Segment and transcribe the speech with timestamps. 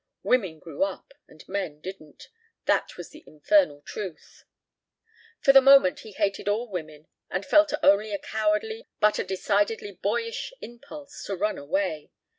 [0.23, 2.29] Women grew up and men didn't.
[2.65, 4.45] That was the infernal truth.
[5.41, 9.23] For the moment he hated all women and felt not only a cowardly but a
[9.23, 12.09] decidedly boyish impulse to run away.